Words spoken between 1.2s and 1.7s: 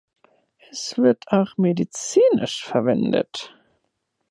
auch